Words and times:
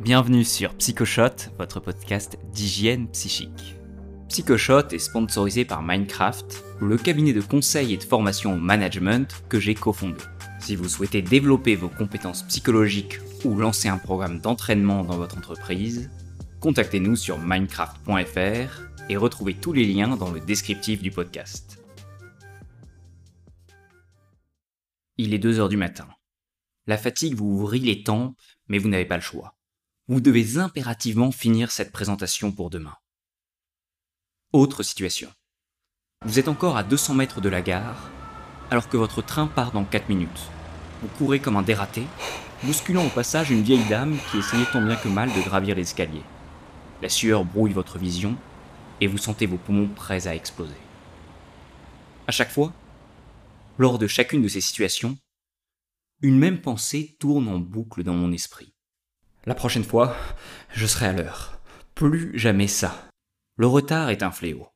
Bienvenue 0.00 0.44
sur 0.44 0.74
Psychoshot, 0.74 1.50
votre 1.58 1.80
podcast 1.80 2.38
d'hygiène 2.52 3.08
psychique. 3.08 3.74
Psychoshot 4.28 4.86
est 4.92 5.00
sponsorisé 5.00 5.64
par 5.64 5.82
Minecraft, 5.82 6.62
le 6.80 6.96
cabinet 6.96 7.32
de 7.32 7.40
conseil 7.40 7.94
et 7.94 7.96
de 7.96 8.04
formation 8.04 8.54
au 8.54 8.58
management 8.58 9.42
que 9.48 9.58
j'ai 9.58 9.74
cofondé. 9.74 10.22
Si 10.60 10.76
vous 10.76 10.88
souhaitez 10.88 11.20
développer 11.20 11.74
vos 11.74 11.88
compétences 11.88 12.44
psychologiques 12.44 13.18
ou 13.44 13.56
lancer 13.56 13.88
un 13.88 13.98
programme 13.98 14.38
d'entraînement 14.38 15.02
dans 15.02 15.16
votre 15.16 15.36
entreprise, 15.36 16.08
contactez-nous 16.60 17.16
sur 17.16 17.38
minecraft.fr 17.40 18.82
et 19.08 19.16
retrouvez 19.16 19.54
tous 19.54 19.72
les 19.72 19.84
liens 19.84 20.16
dans 20.16 20.30
le 20.30 20.38
descriptif 20.38 21.02
du 21.02 21.10
podcast. 21.10 21.82
Il 25.16 25.34
est 25.34 25.44
2h 25.44 25.68
du 25.68 25.76
matin. 25.76 26.06
La 26.86 26.96
fatigue 26.96 27.34
vous 27.34 27.62
ouvrit 27.62 27.80
les 27.80 28.04
tempes, 28.04 28.36
mais 28.68 28.78
vous 28.78 28.88
n'avez 28.88 29.04
pas 29.04 29.16
le 29.16 29.22
choix. 29.22 29.57
Vous 30.10 30.22
devez 30.22 30.56
impérativement 30.56 31.30
finir 31.30 31.70
cette 31.70 31.92
présentation 31.92 32.50
pour 32.50 32.70
demain. 32.70 32.96
Autre 34.54 34.82
situation. 34.82 35.30
Vous 36.24 36.38
êtes 36.38 36.48
encore 36.48 36.78
à 36.78 36.82
200 36.82 37.12
mètres 37.12 37.42
de 37.42 37.50
la 37.50 37.60
gare, 37.60 38.10
alors 38.70 38.88
que 38.88 38.96
votre 38.96 39.20
train 39.20 39.48
part 39.48 39.70
dans 39.70 39.84
4 39.84 40.08
minutes. 40.08 40.48
Vous 41.02 41.08
courez 41.18 41.40
comme 41.40 41.56
un 41.56 41.62
dératé, 41.62 42.04
bousculant 42.62 43.04
au 43.04 43.10
passage 43.10 43.50
une 43.50 43.60
vieille 43.60 43.86
dame 43.90 44.16
qui 44.30 44.38
essayait 44.38 44.64
tant 44.72 44.80
bien 44.80 44.96
que 44.96 45.08
mal 45.08 45.28
de 45.28 45.42
gravir 45.42 45.76
l'escalier. 45.76 46.22
La 47.02 47.10
sueur 47.10 47.44
brouille 47.44 47.74
votre 47.74 47.98
vision 47.98 48.34
et 49.02 49.08
vous 49.08 49.18
sentez 49.18 49.44
vos 49.44 49.58
poumons 49.58 49.88
prêts 49.88 50.26
à 50.26 50.34
exploser. 50.34 50.80
À 52.26 52.32
chaque 52.32 52.50
fois, 52.50 52.72
lors 53.76 53.98
de 53.98 54.06
chacune 54.06 54.40
de 54.40 54.48
ces 54.48 54.62
situations, 54.62 55.18
une 56.22 56.38
même 56.38 56.62
pensée 56.62 57.14
tourne 57.20 57.46
en 57.48 57.58
boucle 57.58 58.04
dans 58.04 58.14
mon 58.14 58.32
esprit. 58.32 58.72
La 59.46 59.54
prochaine 59.54 59.84
fois, 59.84 60.16
je 60.72 60.86
serai 60.86 61.06
à 61.06 61.12
l'heure. 61.12 61.60
Plus 61.94 62.38
jamais 62.38 62.68
ça. 62.68 63.08
Le 63.56 63.66
retard 63.66 64.10
est 64.10 64.22
un 64.22 64.30
fléau. 64.30 64.68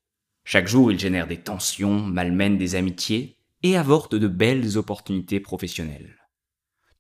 Chaque 0.45 0.67
jour, 0.67 0.91
il 0.91 0.99
génère 0.99 1.27
des 1.27 1.41
tensions, 1.41 2.01
malmène 2.01 2.59
des 2.59 2.75
amitiés 2.75 3.37
et 3.63 3.77
avorte 3.77 4.15
de 4.15 4.29
belles 4.29 4.77
opportunités 4.77 5.41
professionnelles. 5.41 6.19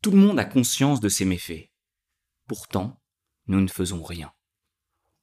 Tout 0.01 0.11
le 0.11 0.19
monde 0.19 0.39
a 0.39 0.45
conscience 0.45 1.01
de 1.01 1.09
ses 1.09 1.25
méfaits. 1.25 1.71
Pourtant, 2.47 3.01
nous 3.47 3.61
ne 3.61 3.69
faisons 3.69 4.03
rien. 4.03 4.33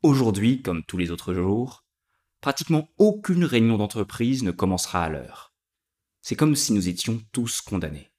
Aujourd'hui, 0.01 0.61
comme 0.61 0.83
tous 0.83 0.97
les 0.97 1.11
autres 1.11 1.33
jours, 1.33 1.85
pratiquement 2.41 2.89
aucune 2.97 3.45
réunion 3.45 3.77
d'entreprise 3.77 4.43
ne 4.43 4.51
commencera 4.51 5.03
à 5.03 5.09
l'heure. 5.09 5.53
C'est 6.21 6.35
comme 6.35 6.55
si 6.55 6.73
nous 6.73 6.87
étions 6.87 7.21
tous 7.31 7.61
condamnés. 7.61 8.11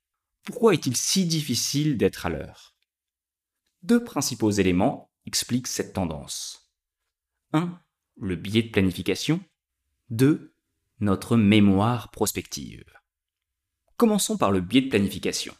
Pourquoi 0.44 0.74
est-il 0.74 0.96
si 0.96 1.26
difficile 1.26 1.96
d'être 1.96 2.26
à 2.26 2.30
l'heure? 2.30 2.69
Deux 3.82 4.04
principaux 4.04 4.50
éléments 4.50 5.10
expliquent 5.24 5.66
cette 5.66 5.94
tendance. 5.94 6.70
1. 7.54 7.80
Le 8.20 8.36
biais 8.36 8.62
de 8.62 8.70
planification. 8.70 9.40
2. 10.10 10.54
Notre 11.00 11.38
mémoire 11.38 12.10
prospective. 12.10 12.84
Commençons 13.96 14.36
par 14.36 14.50
le 14.50 14.60
biais 14.60 14.82
de 14.82 14.90
planification. 14.90 15.54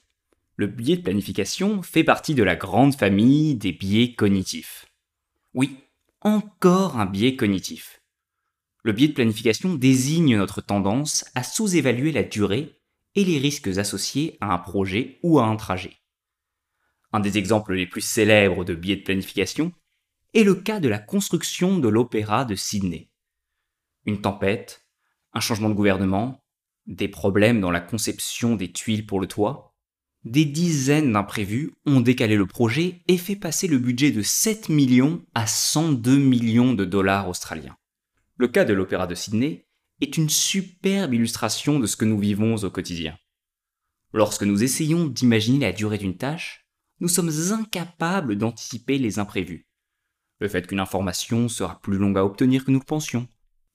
Le 0.57 0.67
biais 0.67 0.99
de 0.99 1.03
planification 1.03 1.83
fait 1.83 2.05
partie 2.05 2.35
de 2.35 2.43
la 2.43 2.57
grande 2.57 2.95
famille 2.95 3.55
des 3.55 3.73
biais 3.73 4.13
cognitifs. 4.13 4.85
Oui, 5.55 5.79
encore 6.21 6.99
un 6.99 7.07
biais 7.07 7.37
cognitif. 7.37 8.03
Le 8.83 8.93
biais 8.93 9.09
de 9.09 9.15
planification 9.15 9.75
désigne 9.75 10.37
notre 10.37 10.61
tendance 10.61 11.25
à 11.35 11.43
sous-évaluer 11.43 12.13
la 12.13 12.23
durée 12.25 12.83
et 13.15 13.25
les 13.25 13.39
risques 13.39 13.69
associés 13.69 14.37
à 14.43 14.53
un 14.53 14.59
projet 14.59 15.19
ou 15.23 15.39
à 15.39 15.47
un 15.47 15.57
trajet. 15.57 16.00
Un 17.13 17.21
des 17.21 17.39
exemples 17.39 17.75
les 17.75 17.87
plus 17.87 18.01
célèbres 18.01 18.65
de 18.65 18.75
biais 18.75 18.97
de 18.97 19.03
planification 19.03 19.73
est 20.35 20.45
le 20.45 20.55
cas 20.55 20.81
de 20.81 20.89
la 20.89 20.99
construction 20.99 21.79
de 21.79 21.89
l'opéra 21.89 22.45
de 22.45 22.55
Sydney. 22.55 23.11
Une 24.07 24.21
tempête, 24.21 24.87
un 25.33 25.41
changement 25.41 25.69
de 25.69 25.75
gouvernement, 25.75 26.45
des 26.87 27.09
problèmes 27.09 27.61
dans 27.61 27.71
la 27.71 27.81
conception 27.81 28.57
des 28.57 28.73
tuiles 28.73 29.07
pour 29.07 29.21
le 29.21 29.27
toit, 29.27 29.75
des 30.25 30.45
dizaines 30.45 31.13
d'imprévus 31.13 31.73
ont 31.87 32.01
décalé 32.01 32.37
le 32.37 32.47
projet 32.47 33.03
et 33.09 33.17
fait 33.17 33.37
passer 33.37 33.67
le 33.67 33.79
budget 33.79 34.11
de 34.11 34.23
7 34.23 34.69
millions 34.69 35.25
à 35.35 35.47
102 35.47 36.19
millions 36.19 36.75
de 36.75 36.85
dollars 36.85 37.29
australiens. 37.29 37.77
Le 38.37 38.49
cas 38.49 38.65
de 38.65 38.75
l'opéra 38.75 39.07
de 39.07 39.15
Sydney 39.15 39.67
est 40.01 40.17
une 40.17 40.29
superbe 40.29 41.15
illustration 41.15 41.79
de 41.79 41.87
ce 41.87 41.97
que 41.97 42.05
nous 42.05 42.19
vivons 42.19 42.57
au 42.57 42.71
quotidien. 42.71 43.17
Lorsque 44.13 44.43
nous 44.43 44.63
essayons 44.63 45.07
d'imaginer 45.07 45.67
la 45.67 45.73
durée 45.73 45.99
d'une 45.99 46.17
tâche, 46.17 46.67
nous 47.01 47.09
sommes 47.09 47.33
incapables 47.53 48.37
d'anticiper 48.37 48.99
les 48.99 49.19
imprévus. 49.19 49.67
Le 50.39 50.49
fait 50.49 50.67
qu'une 50.67 50.81
information 50.81 51.49
sera 51.49 51.81
plus 51.81 51.97
longue 51.97 52.19
à 52.19 52.25
obtenir 52.25 52.65
que 52.65 52.71
nous 52.71 52.79
le 52.79 52.85
pensions, 52.85 53.27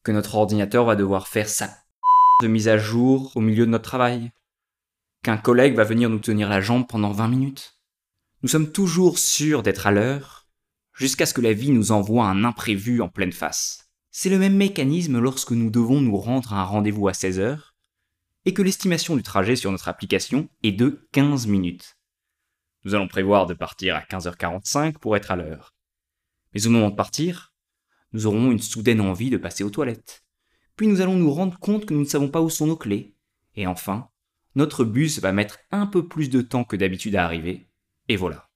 que 0.04 0.12
notre 0.12 0.36
ordinateur 0.36 0.86
va 0.86 0.96
devoir 0.96 1.28
faire 1.28 1.50
sa 1.50 1.70
de 2.42 2.48
mise 2.48 2.68
à 2.68 2.78
jour 2.78 3.32
au 3.36 3.42
milieu 3.42 3.66
de 3.66 3.72
notre 3.72 3.90
travail, 3.90 4.32
qu'un 5.24 5.38
collègue 5.38 5.76
va 5.76 5.84
venir 5.84 6.10
nous 6.10 6.20
tenir 6.20 6.50
la 6.50 6.62
jambe 6.62 6.88
pendant 6.88 7.12
20 7.12 7.28
minutes. 7.28 7.80
Nous 8.44 8.50
sommes 8.50 8.72
toujours 8.72 9.18
sûrs 9.18 9.64
d'être 9.64 9.88
à 9.88 9.92
l'heure, 9.92 10.48
jusqu'à 10.94 11.26
ce 11.26 11.34
que 11.34 11.42
la 11.42 11.54
vie 11.54 11.72
nous 11.72 11.92
envoie 11.92 12.28
un 12.28 12.44
imprévu 12.44 13.02
en 13.02 13.10
pleine 13.10 13.32
face. 13.32 13.90
C'est 14.12 14.30
le 14.30 14.38
même 14.38 14.56
mécanisme 14.56 15.20
lorsque 15.20 15.52
nous 15.52 15.72
devons 15.72 16.00
nous 16.00 16.18
rendre 16.18 16.54
à 16.54 16.62
un 16.62 16.64
rendez-vous 16.64 17.08
à 17.08 17.14
16 17.14 17.40
heures 17.40 17.76
et 18.46 18.54
que 18.54 18.62
l'estimation 18.62 19.16
du 19.16 19.24
trajet 19.24 19.56
sur 19.56 19.72
notre 19.72 19.88
application 19.88 20.48
est 20.62 20.72
de 20.72 21.08
15 21.12 21.48
minutes. 21.48 21.98
Nous 22.86 22.94
allons 22.94 23.08
prévoir 23.08 23.48
de 23.48 23.56
partir 23.56 23.96
à 23.96 24.02
15h45 24.02 25.00
pour 25.00 25.18
être 25.18 25.32
à 25.32 25.36
l'heure. 25.36 25.74
Mais 26.54 26.68
au 26.68 26.70
moment 26.70 26.92
de 26.92 26.96
partir, 26.96 27.56
nous 28.14 28.28
aurons 28.28 28.52
une 28.52 28.60
soudaine 28.60 29.02
envie 29.02 29.32
de 29.32 29.38
passer 29.38 29.64
aux 29.64 29.72
toilettes. 29.72 30.24
Puis 30.76 30.88
nous 30.88 31.02
allons 31.02 31.16
nous 31.16 31.34
rendre 31.34 31.58
compte 31.58 31.88
que 31.88 31.96
nous 31.96 32.02
ne 32.02 32.06
savons 32.06 32.30
pas 32.30 32.42
où 32.42 32.50
sont 32.50 32.68
nos 32.68 32.78
clés. 32.78 33.16
Et 33.56 33.66
enfin, 33.66 34.10
notre 34.54 34.86
bus 34.86 35.20
va 35.20 35.32
mettre 35.32 35.58
un 35.72 35.88
peu 35.88 36.08
plus 36.08 36.30
de 36.30 36.42
temps 36.42 36.64
que 36.64 36.76
d'habitude 36.76 37.16
à 37.16 37.26
arriver. 37.26 37.68
Et 38.08 38.18
voilà. 38.18 38.50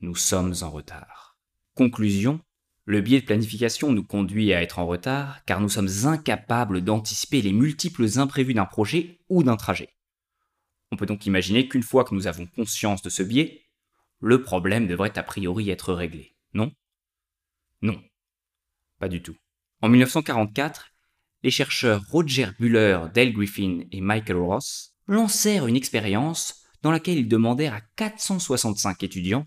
Nous 0.00 0.14
sommes 0.14 0.54
en 0.62 0.70
retard. 0.70 1.36
Conclusion, 1.74 2.40
le 2.84 3.00
biais 3.00 3.20
de 3.20 3.26
planification 3.26 3.92
nous 3.92 4.04
conduit 4.04 4.52
à 4.52 4.62
être 4.62 4.78
en 4.78 4.86
retard 4.86 5.44
car 5.44 5.60
nous 5.60 5.68
sommes 5.68 5.90
incapables 6.04 6.82
d'anticiper 6.82 7.42
les 7.42 7.52
multiples 7.52 8.06
imprévus 8.18 8.54
d'un 8.54 8.64
projet 8.64 9.18
ou 9.28 9.42
d'un 9.42 9.56
trajet. 9.56 9.90
On 10.90 10.96
peut 10.96 11.06
donc 11.06 11.26
imaginer 11.26 11.68
qu'une 11.68 11.82
fois 11.82 12.04
que 12.04 12.14
nous 12.14 12.26
avons 12.26 12.46
conscience 12.46 13.02
de 13.02 13.10
ce 13.10 13.22
biais, 13.22 13.62
le 14.20 14.42
problème 14.42 14.86
devrait 14.86 15.16
a 15.18 15.22
priori 15.22 15.70
être 15.70 15.94
réglé, 15.94 16.36
non? 16.52 16.72
Non. 17.82 18.02
Pas 18.98 19.08
du 19.08 19.22
tout. 19.22 19.36
En 19.80 19.88
1944, 19.88 20.90
les 21.42 21.50
chercheurs 21.50 22.02
Roger 22.10 22.48
Buller, 22.58 22.98
Dale 23.14 23.32
Griffin 23.32 23.84
et 23.90 24.00
Michael 24.00 24.36
Ross 24.36 24.94
lancèrent 25.06 25.66
une 25.66 25.76
expérience 25.76 26.66
dans 26.82 26.90
laquelle 26.90 27.18
ils 27.18 27.28
demandèrent 27.28 27.74
à 27.74 27.80
465 27.96 29.02
étudiants 29.02 29.46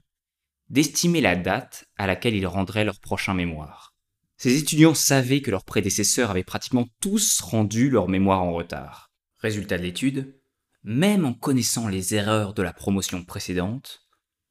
d'estimer 0.70 1.22
la 1.22 1.36
date 1.36 1.86
à 1.98 2.08
laquelle 2.08 2.36
ils 2.36 2.48
rendraient 2.48 2.86
leur 2.86 3.00
prochain 3.00 3.34
mémoire. 3.34 3.94
Ces 4.38 4.58
étudiants 4.58 4.96
savaient 4.96 5.42
que 5.42 5.52
leurs 5.52 5.66
prédécesseurs 5.66 6.32
avaient 6.32 6.44
pratiquement 6.44 6.88
tous 7.00 7.42
rendu 7.42 7.90
leur 7.90 8.08
mémoire 8.08 8.42
en 8.42 8.54
retard. 8.54 9.12
Résultat 9.38 9.78
de 9.78 9.84
l'étude, 9.84 10.36
même 10.84 11.26
en 11.26 11.34
connaissant 11.34 11.88
les 11.88 12.16
erreurs 12.16 12.54
de 12.54 12.62
la 12.62 12.74
promotion 12.74 13.24
précédente, 13.24 14.06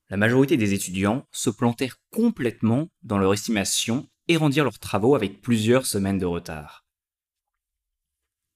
la 0.09 0.17
majorité 0.17 0.57
des 0.57 0.75
étudiants 0.75 1.27
se 1.31 1.51
plantèrent 1.51 1.97
complètement 2.11 2.89
dans 3.03 3.19
leur 3.19 3.33
estimation 3.33 4.09
et 4.29 4.37
rendirent 4.37 4.65
leurs 4.65 4.79
travaux 4.79 5.15
avec 5.15 5.43
plusieurs 5.43 5.87
semaines 5.87 6.19
de 6.19 6.27
retard. 6.27 6.87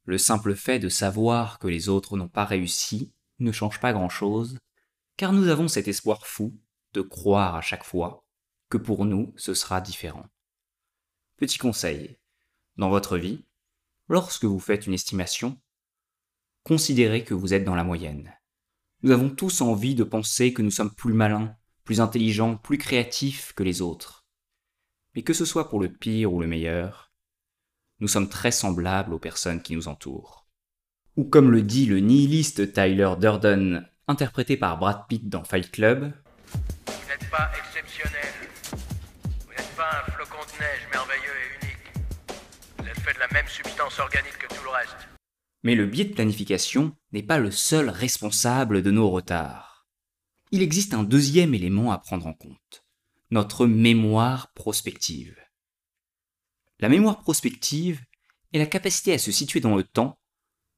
Le 0.04 0.18
simple 0.18 0.54
fait 0.54 0.78
de 0.78 0.88
savoir 0.88 1.58
que 1.58 1.66
les 1.66 1.88
autres 1.88 2.16
n'ont 2.16 2.28
pas 2.28 2.44
réussi 2.44 3.12
ne 3.38 3.52
change 3.52 3.80
pas 3.80 3.92
grand-chose, 3.92 4.58
car 5.16 5.32
nous 5.32 5.48
avons 5.48 5.68
cet 5.68 5.88
espoir 5.88 6.26
fou 6.26 6.58
de 6.92 7.02
croire 7.02 7.56
à 7.56 7.60
chaque 7.60 7.84
fois 7.84 8.24
que 8.70 8.78
pour 8.78 9.04
nous 9.04 9.34
ce 9.36 9.52
sera 9.52 9.80
différent. 9.80 10.26
Petit 11.36 11.58
conseil, 11.58 12.18
dans 12.76 12.88
votre 12.88 13.18
vie, 13.18 13.44
lorsque 14.08 14.44
vous 14.44 14.60
faites 14.60 14.86
une 14.86 14.94
estimation, 14.94 15.60
considérez 16.66 17.22
que 17.22 17.32
vous 17.32 17.54
êtes 17.54 17.62
dans 17.62 17.76
la 17.76 17.84
moyenne. 17.84 18.34
Nous 19.04 19.12
avons 19.12 19.30
tous 19.30 19.60
envie 19.60 19.94
de 19.94 20.02
penser 20.02 20.52
que 20.52 20.62
nous 20.62 20.72
sommes 20.72 20.92
plus 20.92 21.12
malins, 21.12 21.54
plus 21.84 22.00
intelligents, 22.00 22.56
plus 22.56 22.76
créatifs 22.76 23.52
que 23.54 23.62
les 23.62 23.82
autres. 23.82 24.26
Mais 25.14 25.22
que 25.22 25.32
ce 25.32 25.44
soit 25.44 25.68
pour 25.68 25.78
le 25.78 25.92
pire 25.92 26.32
ou 26.32 26.40
le 26.40 26.48
meilleur, 26.48 27.12
nous 28.00 28.08
sommes 28.08 28.28
très 28.28 28.50
semblables 28.50 29.14
aux 29.14 29.20
personnes 29.20 29.62
qui 29.62 29.76
nous 29.76 29.86
entourent. 29.86 30.48
Ou 31.16 31.22
comme 31.22 31.52
le 31.52 31.62
dit 31.62 31.86
le 31.86 32.00
nihiliste 32.00 32.72
Tyler 32.72 33.12
Durden, 33.20 33.88
interprété 34.08 34.56
par 34.56 34.76
Brad 34.76 35.06
Pitt 35.08 35.28
dans 35.28 35.44
Fight 35.44 35.70
Club, 35.70 36.12
n'êtes 37.08 37.30
pas 37.30 37.48
exceptionnel. 37.56 38.34
Vous 39.44 39.52
n'êtes 39.52 39.76
pas 39.76 40.02
un 40.04 40.10
flocon 40.10 40.42
de 40.44 40.60
neige 40.60 40.88
merveilleux 40.92 41.30
et 41.30 41.64
unique. 41.64 42.08
Vous 42.80 42.88
êtes 42.88 43.00
fait 43.00 43.14
de 43.14 43.20
la 43.20 43.28
même 43.28 43.46
substance 43.46 44.00
organique 44.00 44.36
que 44.36 44.48
tout 44.48 44.64
le 44.64 44.70
reste. 44.70 45.15
Mais 45.62 45.74
le 45.74 45.86
biais 45.86 46.04
de 46.04 46.14
planification 46.14 46.96
n'est 47.12 47.22
pas 47.22 47.38
le 47.38 47.50
seul 47.50 47.88
responsable 47.88 48.82
de 48.82 48.90
nos 48.90 49.10
retards. 49.10 49.86
Il 50.52 50.62
existe 50.62 50.94
un 50.94 51.02
deuxième 51.02 51.54
élément 51.54 51.90
à 51.90 51.98
prendre 51.98 52.26
en 52.26 52.34
compte. 52.34 52.84
notre 53.30 53.66
mémoire 53.66 54.52
prospective. 54.52 55.36
La 56.78 56.88
mémoire 56.88 57.20
prospective 57.20 58.04
est 58.52 58.58
la 58.58 58.66
capacité 58.66 59.12
à 59.12 59.18
se 59.18 59.32
situer 59.32 59.58
dans 59.58 59.74
le 59.74 59.82
temps 59.82 60.20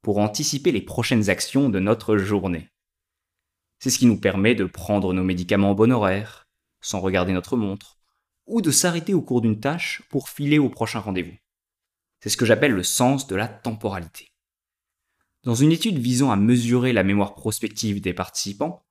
pour 0.00 0.19
anticiper 0.19 0.72
les 0.72 0.80
prochaines 0.80 1.28
actions 1.28 1.69
de 1.69 1.78
notre 1.78 2.16
journée. 2.16 2.70
C'est 3.80 3.90
ce 3.90 3.98
qui 3.98 4.06
nous 4.06 4.19
permet 4.19 4.54
de 4.54 4.64
prendre 4.64 5.12
nos 5.12 5.25
médicaments 5.25 5.72
au 5.72 5.75
bon 5.75 5.92
horaire, 5.92 6.48
sans 6.80 7.00
regarder 7.00 7.32
notre 7.32 7.56
montre, 7.56 7.98
ou 8.46 8.62
de 8.62 8.70
s'arrêter 8.70 9.12
au 9.12 9.22
cours 9.22 9.42
d'une 9.42 9.60
tâche 9.60 10.02
pour 10.08 10.30
filer 10.30 10.58
au 10.58 10.70
prochain 10.70 11.00
rendez-vous. 11.00 11.36
C'est 12.20 12.30
ce 12.30 12.36
que 12.36 12.46
j'appelle 12.46 12.72
le 12.72 12.82
sens 12.82 13.26
de 13.26 13.36
la 13.36 13.46
temporalité. 13.46 14.27
Dans 15.44 15.55
une 15.55 15.73
étude 15.73 15.99
visant 15.99 16.31
à 16.31 16.37
mesurer 16.37 16.93
la 16.93 17.05
mémoire 17.05 17.35
prospective 17.35 18.00
des 18.00 18.12
participants, 18.12 18.85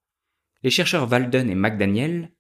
les 0.64 0.70
chercheurs 0.70 1.10
Walden 1.12 1.50
et 1.50 1.56
McDaniel 1.56 2.32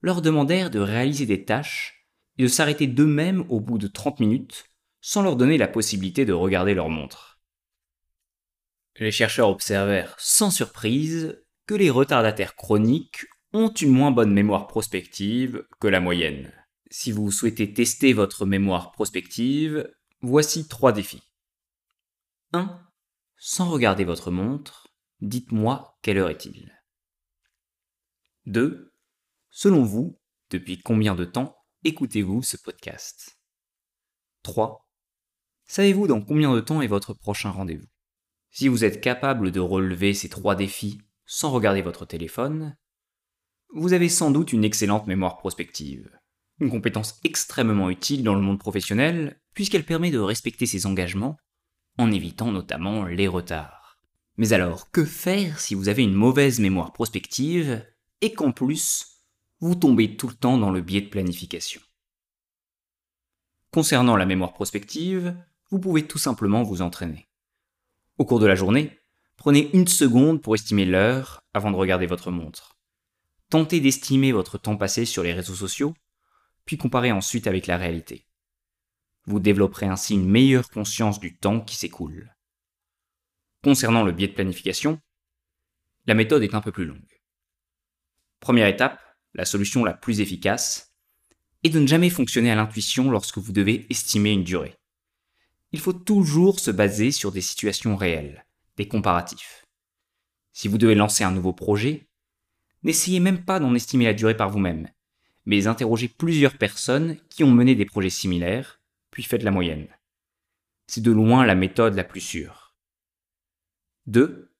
leur 0.00 0.22
demandèrent 0.22 0.70
de 0.70 0.78
réaliser 0.78 1.26
des 1.26 1.44
tâches 1.44 2.06
et 2.38 2.44
de 2.44 2.48
s'arrêter 2.48 2.86
d'eux-mêmes 2.86 3.44
au 3.48 3.60
bout 3.60 3.78
de 3.78 3.88
30 3.88 4.20
minutes 4.20 4.64
sans 5.00 5.22
leur 5.22 5.36
donner 5.36 5.58
la 5.58 5.68
possibilité 5.68 6.24
de 6.24 6.32
regarder 6.32 6.74
leur 6.74 6.88
montre. 6.88 7.40
Les 8.98 9.12
chercheurs 9.12 9.48
observèrent 9.48 10.14
sans 10.18 10.50
surprise 10.50 11.40
que 11.66 11.74
les 11.74 11.90
retardataires 11.90 12.56
chroniques 12.56 13.26
ont 13.52 13.68
une 13.68 13.92
moins 13.92 14.10
bonne 14.10 14.32
mémoire 14.32 14.66
prospective 14.66 15.64
que 15.80 15.88
la 15.88 16.00
moyenne. 16.00 16.52
Si 16.90 17.12
vous 17.12 17.30
souhaitez 17.30 17.72
tester 17.72 18.12
votre 18.12 18.46
mémoire 18.46 18.92
prospective, 18.92 19.88
voici 20.20 20.66
trois 20.66 20.92
défis. 20.92 21.22
1. 22.52 22.87
Sans 23.40 23.70
regarder 23.70 24.02
votre 24.02 24.32
montre, 24.32 24.88
dites-moi 25.20 25.96
quelle 26.02 26.18
heure 26.18 26.28
est-il 26.28 26.76
2. 28.46 28.92
Selon 29.48 29.84
vous, 29.84 30.18
depuis 30.50 30.82
combien 30.82 31.14
de 31.14 31.24
temps 31.24 31.56
écoutez-vous 31.84 32.42
ce 32.42 32.56
podcast? 32.56 33.38
3. 34.42 34.90
Savez-vous 35.66 36.08
dans 36.08 36.20
combien 36.20 36.52
de 36.52 36.58
temps 36.58 36.82
est 36.82 36.88
votre 36.88 37.14
prochain 37.14 37.50
rendez-vous? 37.50 37.86
Si 38.50 38.66
vous 38.66 38.82
êtes 38.82 39.00
capable 39.00 39.52
de 39.52 39.60
relever 39.60 40.14
ces 40.14 40.28
trois 40.28 40.56
défis 40.56 41.00
sans 41.24 41.52
regarder 41.52 41.82
votre 41.82 42.06
téléphone, 42.06 42.76
vous 43.72 43.92
avez 43.92 44.08
sans 44.08 44.32
doute 44.32 44.52
une 44.52 44.64
excellente 44.64 45.06
mémoire 45.06 45.38
prospective. 45.38 46.10
Une 46.58 46.70
compétence 46.70 47.20
extrêmement 47.22 47.88
utile 47.88 48.24
dans 48.24 48.34
le 48.34 48.40
monde 48.40 48.58
professionnel, 48.58 49.40
puisqu'elle 49.54 49.86
permet 49.86 50.10
de 50.10 50.18
respecter 50.18 50.66
ses 50.66 50.86
engagements, 50.86 51.36
en 51.98 52.10
évitant 52.10 52.52
notamment 52.52 53.04
les 53.04 53.28
retards. 53.28 53.98
Mais 54.36 54.52
alors, 54.52 54.90
que 54.92 55.04
faire 55.04 55.58
si 55.58 55.74
vous 55.74 55.88
avez 55.88 56.04
une 56.04 56.14
mauvaise 56.14 56.60
mémoire 56.60 56.92
prospective 56.92 57.84
et 58.20 58.32
qu'en 58.32 58.52
plus, 58.52 59.24
vous 59.60 59.74
tombez 59.74 60.16
tout 60.16 60.28
le 60.28 60.34
temps 60.34 60.56
dans 60.56 60.70
le 60.70 60.80
biais 60.80 61.00
de 61.00 61.08
planification? 61.08 61.80
Concernant 63.72 64.16
la 64.16 64.26
mémoire 64.26 64.54
prospective, 64.54 65.36
vous 65.70 65.80
pouvez 65.80 66.06
tout 66.06 66.18
simplement 66.18 66.62
vous 66.62 66.82
entraîner. 66.82 67.28
Au 68.16 68.24
cours 68.24 68.38
de 68.38 68.46
la 68.46 68.54
journée, 68.54 68.98
prenez 69.36 69.70
une 69.74 69.88
seconde 69.88 70.40
pour 70.40 70.54
estimer 70.54 70.84
l'heure 70.84 71.42
avant 71.52 71.72
de 71.72 71.76
regarder 71.76 72.06
votre 72.06 72.30
montre. 72.30 72.78
Tentez 73.50 73.80
d'estimer 73.80 74.30
votre 74.30 74.56
temps 74.56 74.76
passé 74.76 75.04
sur 75.04 75.24
les 75.24 75.32
réseaux 75.32 75.54
sociaux, 75.54 75.94
puis 76.64 76.78
comparez 76.78 77.10
ensuite 77.10 77.48
avec 77.48 77.66
la 77.66 77.76
réalité. 77.76 78.27
Vous 79.28 79.40
développerez 79.40 79.86
ainsi 79.86 80.14
une 80.14 80.28
meilleure 80.28 80.68
conscience 80.68 81.20
du 81.20 81.36
temps 81.36 81.60
qui 81.60 81.76
s'écoule. 81.76 82.34
Concernant 83.62 84.02
le 84.02 84.12
biais 84.12 84.28
de 84.28 84.32
planification, 84.32 85.00
la 86.06 86.14
méthode 86.14 86.42
est 86.42 86.54
un 86.54 86.60
peu 86.60 86.72
plus 86.72 86.86
longue. 86.86 87.20
Première 88.40 88.66
étape, 88.66 89.00
la 89.34 89.44
solution 89.44 89.84
la 89.84 89.94
plus 89.94 90.20
efficace, 90.20 90.92
est 91.62 91.70
de 91.70 91.78
ne 91.78 91.86
jamais 91.86 92.10
fonctionner 92.10 92.50
à 92.50 92.56
l'intuition 92.56 93.10
lorsque 93.10 93.38
vous 93.38 93.52
devez 93.52 93.86
estimer 93.90 94.32
une 94.32 94.44
durée 94.44 94.78
il 95.72 95.80
faut 95.80 95.92
toujours 95.92 96.60
se 96.60 96.70
baser 96.70 97.12
sur 97.12 97.32
des 97.32 97.40
situations 97.40 97.96
réelles, 97.96 98.46
des 98.76 98.88
comparatifs. 98.88 99.66
Si 100.52 100.68
vous 100.68 100.78
devez 100.78 100.94
lancer 100.94 101.24
un 101.24 101.30
nouveau 101.30 101.52
projet, 101.52 102.08
n'essayez 102.82 103.20
même 103.20 103.44
pas 103.44 103.60
d'en 103.60 103.74
estimer 103.74 104.06
la 104.06 104.14
durée 104.14 104.36
par 104.36 104.50
vous-même, 104.50 104.88
mais 105.44 105.66
interrogez 105.66 106.08
plusieurs 106.08 106.56
personnes 106.56 107.18
qui 107.28 107.44
ont 107.44 107.50
mené 107.50 107.74
des 107.74 107.84
projets 107.84 108.10
similaires, 108.10 108.77
puis 109.10 109.22
faites 109.22 109.42
la 109.42 109.50
moyenne. 109.50 109.88
C'est 110.86 111.02
de 111.02 111.12
loin 111.12 111.44
la 111.44 111.54
méthode 111.54 111.94
la 111.94 112.04
plus 112.04 112.20
sûre. 112.20 112.74
2. 114.06 114.50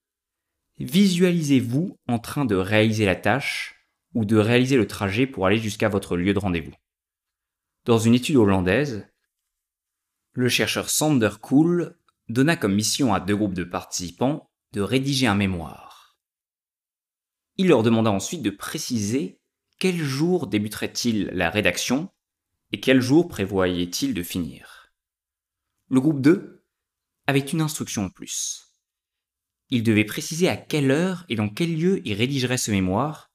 Visualisez-vous 0.79 1.99
en 2.07 2.19
train 2.19 2.45
de 2.45 2.55
réaliser 2.55 3.07
la 3.07 3.17
tâche 3.17 3.87
ou 4.15 4.25
de 4.25 4.37
réaliser 4.37 4.77
le 4.77 4.87
trajet 4.87 5.27
pour 5.27 5.47
aller 5.47 5.59
jusqu'à 5.59 5.89
votre 5.89 6.17
lieu 6.17 6.35
de 6.35 6.39
rendez-vous. 6.39 6.75
Dans 7.85 7.99
une 7.99 8.15
étude 8.15 8.37
hollandaise, 8.37 9.07
le 10.33 10.49
chercheur 10.49 10.91
Sander 10.91 11.31
Kool 11.41 11.99
donna 12.29 12.57
comme 12.57 12.75
mission 12.75 13.15
à 13.15 13.21
deux 13.21 13.37
groupes 13.37 13.55
de 13.55 13.65
participants 13.65 14.51
de 14.73 14.81
rédiger 14.81 15.27
un 15.27 15.35
mémoire. 15.35 16.19
Il 17.57 17.69
leur 17.69 17.83
demanda 17.83 18.11
ensuite 18.11 18.43
de 18.43 18.51
préciser 18.51 19.41
quel 19.79 19.97
jour 19.97 20.47
débuterait-il 20.47 21.27
la 21.33 21.51
rédaction 21.51 22.11
et 22.73 22.81
quel 22.81 23.01
jour 23.01 23.29
prévoyait-il 23.29 24.15
de 24.15 24.23
finir? 24.23 24.93
Le 25.91 26.01
groupe 26.01 26.21
2 26.21 26.65
avait 27.27 27.39
une 27.41 27.61
instruction 27.61 28.05
en 28.05 28.11
plus. 28.11 28.75
Il 29.71 29.83
devait 29.83 30.05
préciser 30.05 30.49
à 30.49 30.57
quelle 30.57 30.91
heure 30.91 31.25
et 31.29 31.37
dans 31.37 31.49
quel 31.49 31.79
lieu 31.79 32.01
il 32.07 32.15
rédigerait 32.15 32.59
ce 32.59 32.71
mémoire 32.71 33.31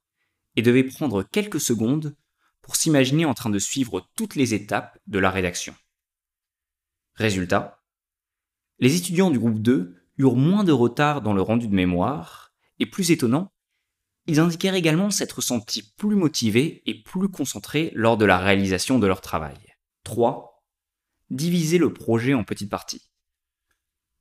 et 0.55 0.61
devait 0.61 0.83
prendre 0.83 1.23
quelques 1.23 1.59
secondes 1.59 2.15
pour 2.61 2.75
s'imaginer 2.75 3.25
en 3.25 3.33
train 3.33 3.49
de 3.49 3.59
suivre 3.59 4.09
toutes 4.15 4.35
les 4.35 4.53
étapes 4.53 4.97
de 5.07 5.19
la 5.19 5.29
rédaction. 5.29 5.75
Résultat, 7.15 7.83
les 8.79 8.95
étudiants 8.95 9.29
du 9.29 9.39
groupe 9.39 9.61
2 9.61 9.95
eurent 10.17 10.35
moins 10.35 10.63
de 10.63 10.71
retard 10.71 11.21
dans 11.21 11.33
le 11.33 11.41
rendu 11.41 11.67
de 11.67 11.75
mémoire, 11.75 12.53
et 12.79 12.85
plus 12.85 13.11
étonnant, 13.11 13.52
ils 14.25 14.39
indiquèrent 14.39 14.75
également 14.75 15.11
s'être 15.11 15.41
sentis 15.41 15.93
plus 15.97 16.15
motivés 16.15 16.81
et 16.85 17.01
plus 17.01 17.29
concentrés 17.29 17.91
lors 17.93 18.17
de 18.17 18.25
la 18.25 18.37
réalisation 18.37 18.99
de 18.99 19.07
leur 19.07 19.21
travail. 19.21 19.57
3. 20.03 20.63
Diviser 21.29 21.77
le 21.77 21.91
projet 21.91 22.33
en 22.33 22.43
petites 22.43 22.69
parties. 22.69 23.09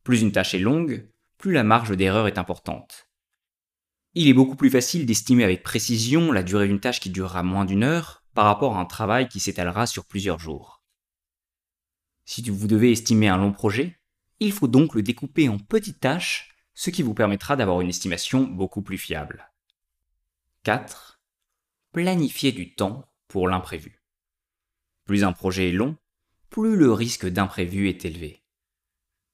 Plus 0.03 0.23
une 0.23 0.33
tâche 0.33 0.55
est 0.55 0.59
longue, 0.59 1.09
plus 1.39 1.53
la 1.53 1.63
marge 1.63 1.97
d'erreur 1.97 2.27
est 2.27 2.39
importante. 2.39 3.09
Il 4.15 4.29
est 4.29 4.35
beaucoup 4.35 4.57
plus 4.57 4.71
facile 4.71 5.07
d'estimer 5.07 5.45
avec 5.45 5.63
précision 5.63 6.33
la 6.33 6.43
durée 6.43 6.67
d'une 6.67 6.81
tâche 6.81 7.01
qui 7.01 7.11
durera 7.11 7.43
moins 7.43 7.65
d'une 7.65 7.85
heure 7.85 8.25
par 8.35 8.45
rapport 8.45 8.77
à 8.77 8.81
un 8.81 8.85
travail 8.85 9.29
qui 9.29 9.41
s'étalera 9.41 9.87
sur 9.87 10.05
plusieurs 10.07 10.39
jours. 10.39 10.83
Si 12.25 12.43
vous 12.51 12.67
devez 12.67 12.93
estimer 12.93 13.29
un 13.29 13.39
long 13.39 13.53
projet, 13.53 13.99
il 14.41 14.53
faut 14.53 14.69
donc 14.69 14.95
le 14.95 15.03
découper 15.03 15.49
en 15.49 15.59
petites 15.59 16.01
tâches, 16.01 16.55
ce 16.75 16.91
qui 16.91 17.03
vous 17.03 17.15
permettra 17.15 17.57
d'avoir 17.57 17.81
une 17.81 17.89
estimation 17.89 18.43
beaucoup 18.43 18.83
plus 18.83 18.99
fiable. 18.99 19.52
4. 20.65 21.21
Planifier 21.91 22.53
du 22.53 22.77
temps 22.77 23.13
pour 23.27 23.49
l'imprévu. 23.49 24.01
Plus 25.07 25.25
un 25.25 25.33
projet 25.33 25.71
est 25.71 25.73
long, 25.73 25.97
plus 26.51 26.77
le 26.77 26.93
risque 26.93 27.27
d'imprévu 27.27 27.89
est 27.89 28.05
élevé. 28.05 28.45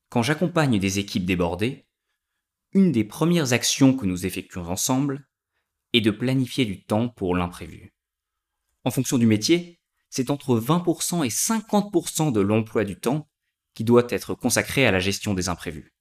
Quand 0.08 0.22
j'accompagne 0.22 0.78
des 0.78 0.98
équipes 0.98 1.26
débordées, 1.26 1.86
une 2.72 2.92
des 2.92 3.04
premières 3.04 3.52
actions 3.52 3.94
que 3.94 4.06
nous 4.06 4.24
effectuons 4.24 4.64
ensemble 4.68 5.28
est 5.92 6.00
de 6.00 6.10
planifier 6.10 6.64
du 6.64 6.86
temps 6.86 7.10
pour 7.10 7.36
l'imprévu. 7.36 7.94
En 8.84 8.90
fonction 8.90 9.18
du 9.18 9.26
métier, 9.26 9.82
c'est 10.08 10.30
entre 10.30 10.58
20% 10.58 11.26
et 11.26 11.28
50% 11.28 12.32
de 12.32 12.40
l'emploi 12.40 12.84
du 12.84 12.98
temps 12.98 13.28
qui 13.74 13.84
doit 13.84 14.06
être 14.08 14.34
consacré 14.34 14.86
à 14.86 14.92
la 14.92 14.98
gestion 14.98 15.34
des 15.34 15.50
imprévus. 15.50 15.92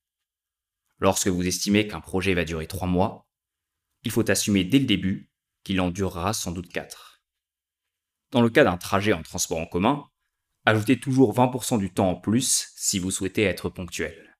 Lorsque 0.99 1.27
vous 1.27 1.45
estimez 1.45 1.85
qu'un 1.85 1.99
projet 1.99 2.33
va 2.33 2.45
durer 2.45 2.65
3 2.67 2.87
mois, 2.87 3.26
il 4.03 4.11
faut 4.11 4.29
assumer 4.29 4.63
dès 4.63 4.79
le 4.79 4.85
début 4.85 5.31
qu'il 5.63 5.81
en 5.81 5.89
durera 5.89 6.33
sans 6.33 6.51
doute 6.51 6.71
4. 6.71 7.21
Dans 8.31 8.41
le 8.41 8.49
cas 8.49 8.63
d'un 8.63 8.77
trajet 8.77 9.13
en 9.13 9.21
transport 9.21 9.59
en 9.59 9.65
commun, 9.65 10.05
ajoutez 10.65 10.99
toujours 10.99 11.33
20% 11.33 11.79
du 11.79 11.93
temps 11.93 12.09
en 12.09 12.15
plus 12.15 12.71
si 12.75 12.99
vous 12.99 13.11
souhaitez 13.11 13.43
être 13.43 13.69
ponctuel. 13.69 14.37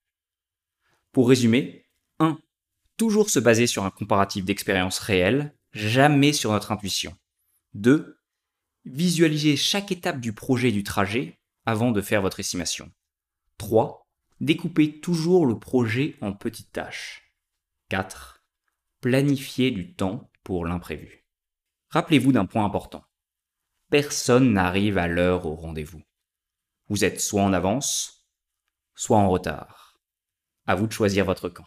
Pour 1.12 1.28
résumer, 1.28 1.86
1. 2.18 2.38
Toujours 2.96 3.30
se 3.30 3.38
baser 3.38 3.66
sur 3.66 3.84
un 3.84 3.90
comparatif 3.90 4.44
d'expérience 4.44 4.98
réelle, 4.98 5.56
jamais 5.72 6.32
sur 6.32 6.52
notre 6.52 6.72
intuition. 6.72 7.16
2 7.74 8.18
Visualisez 8.84 9.56
chaque 9.56 9.92
étape 9.92 10.20
du 10.20 10.32
projet 10.32 10.72
du 10.72 10.82
trajet 10.82 11.38
avant 11.66 11.90
de 11.90 12.00
faire 12.00 12.22
votre 12.22 12.40
estimation. 12.40 12.90
3. 13.58 14.06
Découpez 14.40 15.00
toujours 15.00 15.44
le 15.46 15.58
projet 15.58 16.16
en 16.20 16.32
petites 16.32 16.72
tâches. 16.72 17.34
4. 17.90 18.37
Planifiez 19.00 19.70
du 19.70 19.94
temps 19.94 20.28
pour 20.42 20.66
l'imprévu. 20.66 21.24
Rappelez-vous 21.90 22.32
d'un 22.32 22.46
point 22.46 22.64
important. 22.64 23.04
Personne 23.90 24.52
n'arrive 24.52 24.98
à 24.98 25.06
l'heure 25.06 25.46
au 25.46 25.54
rendez-vous. 25.54 26.02
Vous 26.88 27.04
êtes 27.04 27.20
soit 27.20 27.42
en 27.42 27.52
avance, 27.52 28.28
soit 28.96 29.18
en 29.18 29.30
retard. 29.30 30.00
À 30.66 30.74
vous 30.74 30.88
de 30.88 30.92
choisir 30.92 31.24
votre 31.24 31.48
camp. 31.48 31.64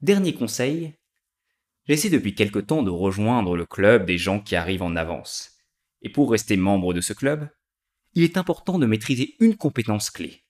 Dernier 0.00 0.34
conseil, 0.34 0.96
j'essaie 1.88 2.10
depuis 2.10 2.36
quelque 2.36 2.60
temps 2.60 2.84
de 2.84 2.90
rejoindre 2.90 3.56
le 3.56 3.66
club 3.66 4.06
des 4.06 4.18
gens 4.18 4.38
qui 4.38 4.54
arrivent 4.54 4.82
en 4.82 4.94
avance 4.94 5.58
Et 6.02 6.10
pour 6.10 6.30
rester 6.30 6.56
membre 6.56 6.94
de 6.94 7.00
ce 7.00 7.12
club, 7.12 7.50
il 8.14 8.22
est 8.22 8.36
important 8.36 8.78
de 8.78 8.86
maîtriser 8.86 9.34
une 9.40 9.56
compétence 9.56 10.10
clé. 10.10 10.44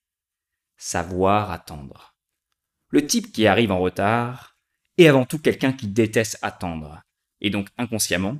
Savoir 0.76 1.50
attendre. 1.50 2.14
Le 2.90 3.06
type 3.06 3.32
qui 3.32 3.46
arrive 3.46 3.72
en 3.72 3.80
retard 3.80 4.57
est 4.98 5.06
avant 5.06 5.24
tout 5.24 5.38
quelqu'un 5.38 5.72
qui 5.72 5.86
déteste 5.86 6.38
attendre, 6.42 7.02
et 7.40 7.50
donc 7.50 7.68
inconsciemment, 7.78 8.38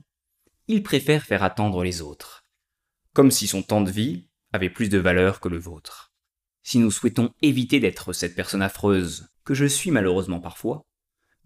il 0.66 0.82
préfère 0.82 1.24
faire 1.24 1.42
attendre 1.42 1.82
les 1.82 2.02
autres, 2.02 2.44
comme 3.14 3.30
si 3.30 3.46
son 3.46 3.62
temps 3.62 3.80
de 3.80 3.90
vie 3.90 4.26
avait 4.52 4.70
plus 4.70 4.88
de 4.88 4.98
valeur 4.98 5.40
que 5.40 5.48
le 5.48 5.58
vôtre. 5.58 6.12
Si 6.62 6.78
nous 6.78 6.90
souhaitons 6.90 7.32
éviter 7.40 7.80
d'être 7.80 8.12
cette 8.12 8.34
personne 8.34 8.60
affreuse 8.60 9.28
que 9.44 9.54
je 9.54 9.64
suis 9.64 9.90
malheureusement 9.90 10.40
parfois, 10.40 10.84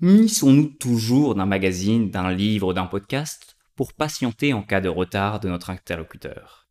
munissons-nous 0.00 0.66
toujours 0.66 1.36
d'un 1.36 1.46
magazine, 1.46 2.10
d'un 2.10 2.32
livre, 2.32 2.74
d'un 2.74 2.86
podcast 2.86 3.56
pour 3.76 3.92
patienter 3.92 4.52
en 4.52 4.62
cas 4.62 4.80
de 4.80 4.88
retard 4.88 5.38
de 5.38 5.48
notre 5.48 5.70
interlocuteur. 5.70 6.66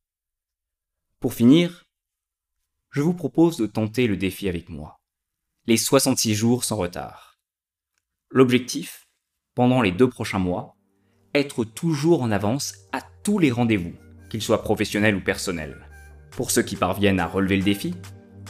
Pour 1.19 1.33
finir, 1.33 1.85
je 2.89 3.01
vous 3.01 3.13
propose 3.13 3.55
de 3.55 3.67
tenter 3.67 4.07
le 4.07 4.17
défi 4.17 4.49
avec 4.49 4.67
moi. 4.67 4.99
Les 5.65 5.77
66 5.77 6.35
jours 6.35 6.65
sans 6.65 6.75
retard. 6.75 7.30
L'objectif, 8.33 9.09
pendant 9.55 9.81
les 9.81 9.91
deux 9.91 10.09
prochains 10.09 10.39
mois, 10.39 10.77
être 11.35 11.65
toujours 11.65 12.21
en 12.21 12.31
avance 12.31 12.75
à 12.93 13.01
tous 13.23 13.39
les 13.39 13.51
rendez-vous, 13.51 13.91
qu'ils 14.29 14.41
soient 14.41 14.63
professionnels 14.63 15.15
ou 15.15 15.21
personnels. 15.21 15.75
Pour 16.31 16.49
ceux 16.49 16.61
qui 16.61 16.77
parviennent 16.77 17.19
à 17.19 17.27
relever 17.27 17.57
le 17.57 17.63
défi, 17.63 17.93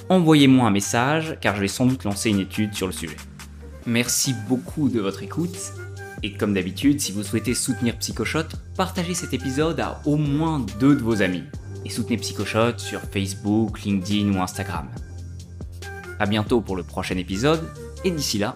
envoyez-moi 0.08 0.68
un 0.68 0.72
message 0.72 1.36
car 1.42 1.56
je 1.56 1.62
vais 1.62 1.68
sans 1.68 1.88
doute 1.88 2.04
lancer 2.04 2.30
une 2.30 2.40
étude 2.40 2.76
sur 2.76 2.86
le 2.86 2.94
sujet. 2.94 3.16
Merci 3.88 4.36
beaucoup 4.48 4.88
de 4.88 5.00
votre 5.00 5.24
écoute 5.24 5.74
et 6.22 6.34
comme 6.34 6.54
d'habitude, 6.54 7.02
si 7.02 7.12
vous 7.12 7.24
souhaitez 7.24 7.56
soutenir 7.56 7.98
Psychoshot, 7.98 8.50
partagez 8.78 9.16
cet 9.16 9.34
épisode 9.34 9.80
à 9.80 10.00
au 10.06 10.16
moins 10.16 10.64
deux 10.80 10.96
de 10.96 11.02
vos 11.02 11.24
amis 11.24 11.44
et 11.86 11.90
soutenez 11.90 12.18
Psychoshot 12.18 12.78
sur 12.78 13.02
Facebook, 13.02 13.82
LinkedIn 13.82 14.32
ou 14.32 14.42
Instagram. 14.44 14.90
A 16.20 16.28
bientôt 16.28 16.62
pour 16.62 16.76
le 16.76 16.84
prochain 16.84 17.18
épisode 17.18 17.68
et 18.04 18.12
d'ici 18.12 18.38
là, 18.38 18.56